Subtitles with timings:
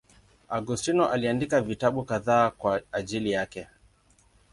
[0.49, 3.67] Augustino aliandika vitabu kadhaa kwa ajili yake.